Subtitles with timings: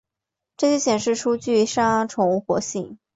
[0.59, 2.97] 有些显示出具杀虫活性。